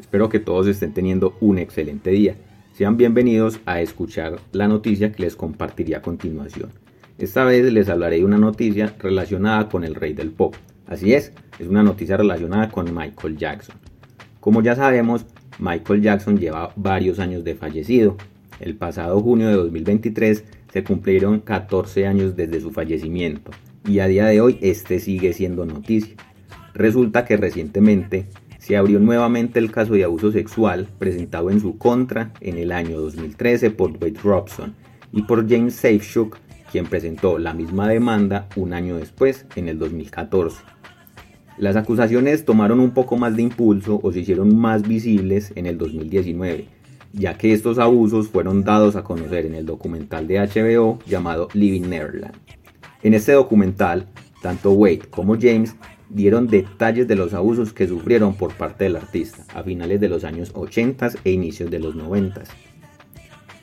Espero 0.00 0.30
que 0.30 0.40
todos 0.40 0.66
estén 0.66 0.94
teniendo 0.94 1.36
un 1.40 1.58
excelente 1.58 2.10
día. 2.10 2.34
Sean 2.72 2.96
bienvenidos 2.96 3.60
a 3.66 3.82
escuchar 3.82 4.40
la 4.50 4.66
noticia 4.66 5.12
que 5.12 5.22
les 5.22 5.36
compartiré 5.36 5.94
a 5.94 6.00
continuación. 6.00 6.70
Esta 7.18 7.44
vez 7.44 7.70
les 7.70 7.88
hablaré 7.90 8.16
de 8.16 8.24
una 8.24 8.38
noticia 8.38 8.94
relacionada 8.98 9.68
con 9.68 9.84
el 9.84 9.94
rey 9.94 10.14
del 10.14 10.30
pop. 10.30 10.56
Así 10.86 11.12
es, 11.12 11.32
es 11.58 11.68
una 11.68 11.82
noticia 11.82 12.16
relacionada 12.16 12.70
con 12.70 12.92
Michael 12.94 13.36
Jackson. 13.36 13.76
Como 14.40 14.62
ya 14.62 14.74
sabemos, 14.74 15.26
Michael 15.58 16.00
Jackson 16.00 16.38
lleva 16.38 16.72
varios 16.76 17.18
años 17.18 17.44
de 17.44 17.54
fallecido. 17.54 18.16
El 18.58 18.76
pasado 18.76 19.20
junio 19.20 19.48
de 19.48 19.54
2023 19.54 20.44
se 20.72 20.82
cumplieron 20.82 21.40
14 21.40 22.06
años 22.06 22.34
desde 22.34 22.60
su 22.60 22.70
fallecimiento 22.70 23.50
y 23.86 23.98
a 23.98 24.06
día 24.06 24.24
de 24.26 24.40
hoy 24.40 24.58
este 24.62 24.98
sigue 24.98 25.34
siendo 25.34 25.66
noticia. 25.66 26.16
Resulta 26.72 27.26
que 27.26 27.36
recientemente 27.36 28.28
se 28.60 28.76
abrió 28.76 29.00
nuevamente 29.00 29.58
el 29.58 29.72
caso 29.72 29.94
de 29.94 30.04
abuso 30.04 30.30
sexual 30.30 30.86
presentado 30.98 31.50
en 31.50 31.60
su 31.60 31.78
contra 31.78 32.32
en 32.40 32.58
el 32.58 32.72
año 32.72 33.00
2013 33.00 33.70
por 33.70 33.92
Wade 33.92 34.20
Robson 34.22 34.74
y 35.12 35.22
por 35.22 35.48
James 35.48 35.74
Safeshuk, 35.74 36.36
quien 36.70 36.86
presentó 36.86 37.38
la 37.38 37.54
misma 37.54 37.88
demanda 37.88 38.48
un 38.56 38.74
año 38.74 38.98
después, 38.98 39.46
en 39.56 39.68
el 39.68 39.78
2014. 39.78 40.62
Las 41.56 41.74
acusaciones 41.76 42.44
tomaron 42.44 42.80
un 42.80 42.92
poco 42.92 43.16
más 43.16 43.34
de 43.34 43.42
impulso 43.42 43.98
o 44.02 44.12
se 44.12 44.20
hicieron 44.20 44.56
más 44.56 44.86
visibles 44.86 45.52
en 45.56 45.66
el 45.66 45.78
2019, 45.78 46.68
ya 47.14 47.38
que 47.38 47.52
estos 47.52 47.78
abusos 47.78 48.28
fueron 48.28 48.62
dados 48.62 48.94
a 48.94 49.02
conocer 49.02 49.46
en 49.46 49.54
el 49.54 49.64
documental 49.64 50.26
de 50.26 50.38
HBO 50.38 50.98
llamado 51.06 51.48
Living 51.54 51.88
Neverland. 51.88 52.36
En 53.02 53.14
este 53.14 53.32
documental, 53.32 54.06
tanto 54.42 54.72
Wade 54.72 55.08
como 55.10 55.36
James 55.40 55.74
dieron 56.10 56.48
detalles 56.48 57.08
de 57.08 57.16
los 57.16 57.32
abusos 57.32 57.72
que 57.72 57.88
sufrieron 57.88 58.34
por 58.34 58.52
parte 58.54 58.84
del 58.84 58.96
artista 58.96 59.44
a 59.54 59.62
finales 59.62 60.00
de 60.00 60.08
los 60.08 60.24
años 60.24 60.50
80 60.54 61.10
e 61.24 61.30
inicios 61.30 61.70
de 61.70 61.78
los 61.78 61.94
90. 61.94 62.42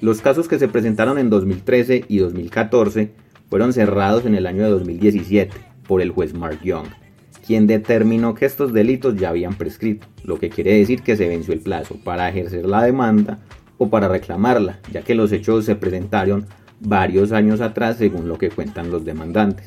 Los 0.00 0.20
casos 0.20 0.48
que 0.48 0.58
se 0.58 0.68
presentaron 0.68 1.18
en 1.18 1.30
2013 1.30 2.04
y 2.08 2.18
2014 2.18 3.10
fueron 3.48 3.72
cerrados 3.72 4.24
en 4.26 4.34
el 4.34 4.46
año 4.46 4.64
de 4.64 4.70
2017 4.70 5.56
por 5.86 6.00
el 6.00 6.10
juez 6.10 6.34
Mark 6.34 6.60
Young, 6.62 6.86
quien 7.46 7.66
determinó 7.66 8.34
que 8.34 8.46
estos 8.46 8.72
delitos 8.72 9.16
ya 9.16 9.30
habían 9.30 9.54
prescrito, 9.54 10.06
lo 10.24 10.38
que 10.38 10.50
quiere 10.50 10.76
decir 10.76 11.02
que 11.02 11.16
se 11.16 11.28
venció 11.28 11.54
el 11.54 11.60
plazo 11.60 11.96
para 12.02 12.28
ejercer 12.28 12.66
la 12.66 12.82
demanda 12.82 13.40
o 13.78 13.88
para 13.88 14.08
reclamarla, 14.08 14.80
ya 14.92 15.02
que 15.02 15.14
los 15.14 15.32
hechos 15.32 15.64
se 15.64 15.76
presentaron 15.76 16.46
varios 16.80 17.32
años 17.32 17.60
atrás 17.60 17.96
según 17.96 18.28
lo 18.28 18.38
que 18.38 18.50
cuentan 18.50 18.90
los 18.90 19.04
demandantes. 19.04 19.66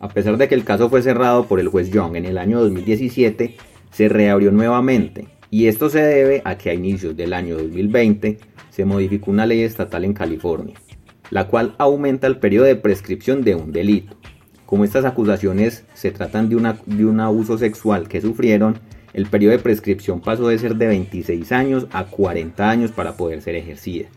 A 0.00 0.08
pesar 0.08 0.36
de 0.36 0.46
que 0.46 0.54
el 0.54 0.64
caso 0.64 0.88
fue 0.88 1.02
cerrado 1.02 1.46
por 1.46 1.58
el 1.58 1.68
juez 1.68 1.90
Young 1.90 2.16
en 2.16 2.24
el 2.24 2.38
año 2.38 2.60
2017, 2.60 3.56
se 3.90 4.08
reabrió 4.08 4.52
nuevamente 4.52 5.26
y 5.50 5.66
esto 5.66 5.88
se 5.88 6.02
debe 6.02 6.42
a 6.44 6.56
que 6.56 6.70
a 6.70 6.74
inicios 6.74 7.16
del 7.16 7.32
año 7.32 7.56
2020 7.56 8.38
se 8.70 8.84
modificó 8.84 9.30
una 9.30 9.46
ley 9.46 9.62
estatal 9.62 10.04
en 10.04 10.12
California, 10.12 10.76
la 11.30 11.48
cual 11.48 11.74
aumenta 11.78 12.26
el 12.26 12.38
periodo 12.38 12.66
de 12.66 12.76
prescripción 12.76 13.42
de 13.42 13.54
un 13.54 13.72
delito. 13.72 14.14
Como 14.66 14.84
estas 14.84 15.04
acusaciones 15.04 15.84
se 15.94 16.10
tratan 16.10 16.48
de, 16.48 16.56
un 17.06 17.20
abuso 17.20 17.58
sexual 17.58 18.06
que 18.06 18.20
sufrieron, 18.20 18.78
el 19.14 19.26
periodo 19.26 19.52
de 19.52 19.62
prescripción 19.62 20.20
pasó 20.20 20.48
de 20.48 20.58
ser 20.58 20.76
de 20.76 20.86
26 20.86 21.50
años 21.52 21.86
a 21.90 22.04
40 22.04 22.68
años 22.68 22.92
para 22.92 23.16
poder 23.16 23.40
ser 23.40 23.56
ejercida. 23.56 24.08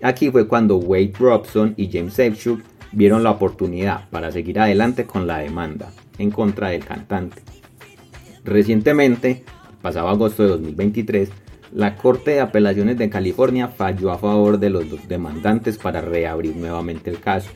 Aquí 0.00 0.30
fue 0.30 0.48
cuando 0.48 0.78
Wade 0.78 1.12
Robson 1.18 1.74
y 1.76 1.90
James 1.92 2.14
Safeshuk 2.14 2.60
vieron 2.92 3.22
la 3.22 3.30
oportunidad 3.30 4.08
para 4.10 4.30
seguir 4.30 4.60
adelante 4.60 5.06
con 5.06 5.26
la 5.26 5.38
demanda 5.38 5.90
en 6.18 6.30
contra 6.30 6.68
del 6.68 6.84
cantante. 6.84 7.42
Recientemente, 8.44 9.44
pasado 9.80 10.08
agosto 10.08 10.42
de 10.42 10.50
2023, 10.50 11.30
la 11.72 11.96
Corte 11.96 12.32
de 12.32 12.40
Apelaciones 12.40 12.98
de 12.98 13.08
California 13.08 13.68
falló 13.68 14.12
a 14.12 14.18
favor 14.18 14.58
de 14.58 14.70
los 14.70 14.90
dos 14.90 15.08
demandantes 15.08 15.78
para 15.78 16.02
reabrir 16.02 16.54
nuevamente 16.56 17.08
el 17.08 17.18
caso, 17.18 17.50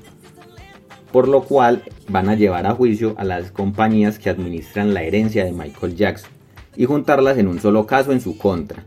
por 1.12 1.28
lo 1.28 1.42
cual 1.42 1.82
van 2.08 2.28
a 2.28 2.34
llevar 2.34 2.66
a 2.66 2.74
juicio 2.74 3.14
a 3.18 3.24
las 3.24 3.50
compañías 3.50 4.18
que 4.18 4.30
administran 4.30 4.94
la 4.94 5.03
herencia 5.03 5.44
de 5.44 5.53
Michael 5.53 5.97
Jackson 5.97 6.30
y 6.76 6.86
juntarlas 6.86 7.36
en 7.38 7.48
un 7.48 7.60
solo 7.60 7.86
caso 7.86 8.12
en 8.12 8.20
su 8.20 8.38
contra, 8.38 8.84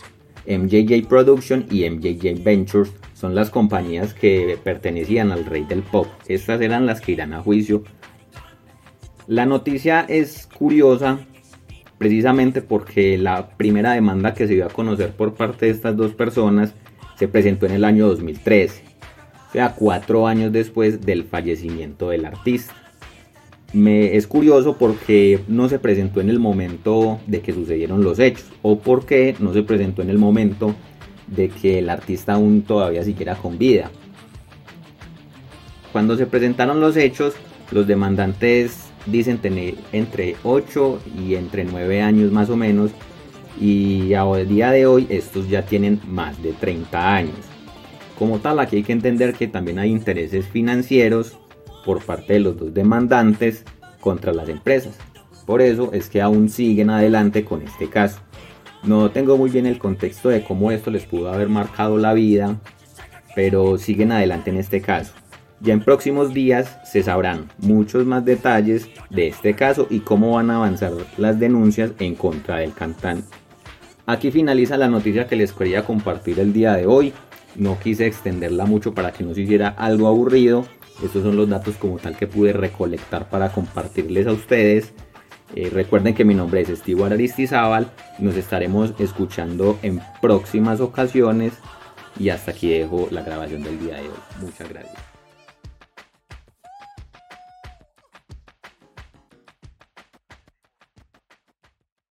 MJJ 0.48 1.08
Production 1.08 1.66
y 1.70 1.88
MJJ 1.88 2.44
Ventures 2.44 2.92
son 3.20 3.36
las 3.36 3.50
compañías 3.50 4.14
que 4.14 4.58
pertenecían 4.64 5.32
al 5.32 5.46
rey 5.46 5.66
del 5.66 5.84
pop. 5.84 6.08
Estas 6.28 6.62
eran 6.62 6.86
las 6.86 7.02
que 7.02 7.12
irán 7.12 7.34
a 7.34 7.42
juicio. 7.42 7.84
La 9.28 9.46
noticia 9.46 10.06
es 10.08 10.48
curiosa 10.48 11.20
precisamente 11.98 12.62
porque 12.62 13.18
la 13.18 13.50
primera 13.58 13.92
demanda 13.92 14.34
que 14.34 14.48
se 14.48 14.54
dio 14.54 14.66
a 14.66 14.70
conocer 14.70 15.12
por 15.12 15.34
parte 15.34 15.66
de 15.66 15.74
estas 15.74 15.98
dos 15.98 16.14
personas 16.14 16.74
se 17.18 17.28
presentó 17.28 17.66
en 17.66 17.74
el 17.74 17.84
año 17.84 18.08
2013, 18.08 18.84
o 19.50 19.52
sea, 19.52 19.76
cuatro 19.76 20.26
años 20.26 20.54
después 20.54 21.02
del 21.02 21.26
fallecimiento 21.26 22.10
del 22.10 22.24
artista. 22.24 22.74
Me, 23.74 24.16
es 24.16 24.28
curioso 24.28 24.78
porque 24.78 25.42
no 25.50 25.68
se 25.68 25.78
presentó 25.78 26.22
en 26.22 26.30
el 26.30 26.40
momento 26.40 27.20
de 27.28 27.42
que 27.42 27.52
sucedieron 27.52 28.02
los 28.02 28.18
hechos 28.18 28.46
o 28.62 28.80
porque 28.80 29.36
no 29.40 29.52
se 29.52 29.64
presentó 29.64 30.02
en 30.02 30.10
el 30.10 30.18
momento 30.18 30.74
de 31.32 31.50
que 31.50 31.80
el 31.80 31.90
artista 31.90 32.34
aún 32.34 32.62
todavía 32.64 33.04
siquiera 33.04 33.36
con 33.36 33.58
vida. 33.58 33.92
Cuando 35.92 36.16
se 36.18 36.26
presentaron 36.26 36.80
los 36.80 36.98
hechos, 36.98 37.34
los 37.72 37.88
demandantes 37.88 38.90
dicen 39.06 39.40
tener 39.40 39.76
entre 39.92 40.36
8 40.44 41.00
y 41.18 41.36
entre 41.36 41.64
9 41.64 42.02
años 42.02 42.32
más 42.32 42.50
o 42.50 42.56
menos 42.56 42.92
y 43.60 44.14
a 44.14 44.24
día 44.26 44.72
de 44.72 44.86
hoy 44.86 45.08
estos 45.10 45.50
ya 45.50 45.66
tienen 45.66 46.00
más 46.08 46.42
de 46.42 46.54
30 46.54 47.16
años. 47.16 47.36
Como 48.18 48.40
tal, 48.40 48.60
aquí 48.60 48.78
hay 48.78 48.84
que 48.84 48.94
entender 48.94 49.34
que 49.34 49.48
también 49.48 49.80
hay 49.80 49.92
intereses 49.92 50.46
financieros 50.48 51.38
por 51.86 52.04
parte 52.04 52.34
de 52.34 52.40
los 52.40 52.58
dos 52.58 52.74
demandantes 52.74 53.64
contra 54.00 54.34
las 54.34 54.50
empresas. 54.50 54.98
Por 55.46 55.62
eso 55.62 55.92
es 55.94 56.10
que 56.10 56.22
aún 56.22 56.50
siguen 56.50 56.90
adelante 56.90 57.44
con 57.44 57.62
este 57.62 57.90
caso. 57.90 58.20
No 58.84 59.12
tengo 59.12 59.38
muy 59.38 59.50
bien 59.50 59.66
el 59.66 59.78
contexto 59.78 60.30
de 60.30 60.44
cómo 60.44 60.72
esto 60.72 60.90
les 60.90 61.06
pudo 61.06 61.32
haber 61.32 61.50
marcado 61.50 61.98
la 61.98 62.14
vida, 62.14 62.60
pero 63.36 63.78
siguen 63.78 64.12
adelante 64.12 64.50
en 64.50 64.58
este 64.58 64.82
caso. 64.82 65.14
Ya 65.62 65.74
en 65.74 65.82
próximos 65.82 66.34
días 66.34 66.78
se 66.86 67.04
sabrán 67.04 67.50
muchos 67.58 68.06
más 68.06 68.24
detalles 68.24 68.88
de 69.10 69.28
este 69.28 69.56
caso 69.56 69.88
y 69.90 70.00
cómo 70.00 70.32
van 70.36 70.50
a 70.50 70.56
avanzar 70.56 70.94
las 71.18 71.38
denuncias 71.38 71.92
en 72.00 72.16
contra 72.16 72.58
del 72.58 72.74
cantante. 72.74 73.28
Aquí 74.06 74.32
finaliza 74.32 74.78
la 74.78 74.88
noticia 74.88 75.28
que 75.28 75.36
les 75.36 75.52
quería 75.52 75.84
compartir 75.84 76.40
el 76.40 76.54
día 76.54 76.74
de 76.74 76.88
hoy. 76.88 77.14
No 77.56 77.78
quise 77.78 78.08
extenderla 78.08 78.66
mucho 78.66 78.94
para 78.94 79.12
que 79.12 79.24
no 79.24 79.34
se 79.34 79.42
hiciera 79.42 79.68
algo 79.68 80.08
aburrido. 80.08 80.66
Estos 81.04 81.24
son 81.24 81.36
los 81.36 81.50
datos 81.50 81.76
como 81.76 81.98
tal 81.98 82.16
que 82.16 82.26
pude 82.26 82.54
recolectar 82.54 83.30
para 83.30 83.52
compartirles 83.52 84.28
a 84.28 84.32
ustedes. 84.32 84.94
Eh, 85.56 85.70
recuerden 85.72 86.14
que 86.14 86.26
mi 86.26 86.36
nombre 86.36 86.62
es 86.62 86.70
Steve 86.70 87.04
Aristizábal. 87.04 87.90
Nos 88.20 88.36
estaremos 88.36 88.94
escuchando 89.00 89.80
en 89.82 90.02
próximas 90.22 90.80
ocasiones. 90.80 91.54
Y 92.20 92.30
hasta 92.30 92.52
aquí 92.52 92.70
dejo 92.70 93.08
la 93.12 93.24
grabación 93.24 93.64
del 93.64 93.80
día 93.80 93.96
de 93.96 94.02
hoy. 94.02 94.20
Muchas 94.42 94.70
gracias. 94.70 95.09